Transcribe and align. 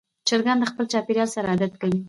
چرګان 0.27 0.57
د 0.59 0.63
خپل 0.71 0.85
چاپېریال 0.91 1.29
سره 1.35 1.47
عادت 1.53 1.73
کوي. 1.81 1.99